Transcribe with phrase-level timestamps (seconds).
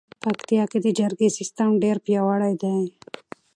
[0.23, 2.75] پکتیکا کې د جرګې سیستم ډېر پیاوړی دی.